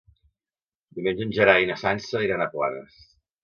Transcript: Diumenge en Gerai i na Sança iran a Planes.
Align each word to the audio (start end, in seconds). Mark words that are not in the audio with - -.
Diumenge 0.95 1.23
en 1.27 1.35
Gerai 1.37 1.67
i 1.67 1.69
na 1.73 1.77
Sança 1.85 2.25
iran 2.31 2.45
a 2.47 2.51
Planes. 2.59 3.01